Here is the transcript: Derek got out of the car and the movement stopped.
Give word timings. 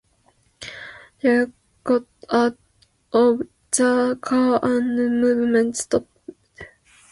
Derek 1.19 1.51
got 1.83 2.05
out 2.31 2.57
of 3.13 3.41
the 3.69 4.17
car 4.19 4.59
and 4.63 4.97
the 4.97 5.07
movement 5.11 5.77
stopped. 5.77 6.09